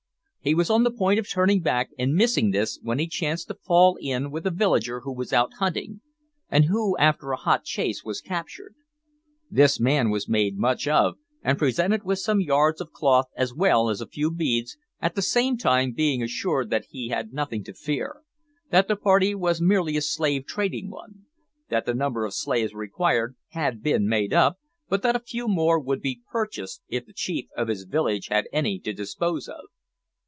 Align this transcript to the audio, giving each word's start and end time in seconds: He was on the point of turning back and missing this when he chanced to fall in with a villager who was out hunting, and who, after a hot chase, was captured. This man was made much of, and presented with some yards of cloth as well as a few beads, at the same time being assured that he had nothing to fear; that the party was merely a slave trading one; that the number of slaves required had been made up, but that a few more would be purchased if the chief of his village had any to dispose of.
He 0.43 0.55
was 0.55 0.71
on 0.71 0.83
the 0.83 0.89
point 0.89 1.19
of 1.19 1.29
turning 1.29 1.61
back 1.61 1.91
and 1.99 2.15
missing 2.15 2.49
this 2.49 2.79
when 2.81 2.97
he 2.97 3.05
chanced 3.05 3.47
to 3.49 3.53
fall 3.53 3.99
in 4.01 4.31
with 4.31 4.43
a 4.47 4.49
villager 4.49 5.01
who 5.01 5.13
was 5.13 5.31
out 5.31 5.53
hunting, 5.59 6.01
and 6.49 6.65
who, 6.65 6.97
after 6.97 7.29
a 7.31 7.35
hot 7.37 7.63
chase, 7.63 8.03
was 8.03 8.21
captured. 8.21 8.73
This 9.51 9.79
man 9.79 10.09
was 10.09 10.27
made 10.27 10.57
much 10.57 10.87
of, 10.87 11.17
and 11.43 11.59
presented 11.59 12.01
with 12.01 12.17
some 12.17 12.41
yards 12.41 12.81
of 12.81 12.91
cloth 12.91 13.27
as 13.37 13.53
well 13.53 13.87
as 13.91 14.01
a 14.01 14.07
few 14.07 14.31
beads, 14.31 14.79
at 14.99 15.13
the 15.13 15.21
same 15.21 15.59
time 15.59 15.91
being 15.93 16.23
assured 16.23 16.71
that 16.71 16.85
he 16.89 17.09
had 17.09 17.31
nothing 17.31 17.63
to 17.65 17.73
fear; 17.75 18.23
that 18.71 18.87
the 18.87 18.95
party 18.95 19.35
was 19.35 19.61
merely 19.61 19.95
a 19.95 20.01
slave 20.01 20.47
trading 20.47 20.89
one; 20.89 21.27
that 21.69 21.85
the 21.85 21.93
number 21.93 22.25
of 22.25 22.33
slaves 22.33 22.73
required 22.73 23.35
had 23.49 23.83
been 23.83 24.07
made 24.07 24.33
up, 24.33 24.57
but 24.89 25.03
that 25.03 25.15
a 25.15 25.19
few 25.19 25.47
more 25.47 25.79
would 25.79 26.01
be 26.01 26.21
purchased 26.31 26.81
if 26.87 27.05
the 27.05 27.13
chief 27.13 27.45
of 27.55 27.67
his 27.67 27.83
village 27.83 28.29
had 28.29 28.47
any 28.51 28.79
to 28.79 28.91
dispose 28.91 29.47
of. 29.47 29.65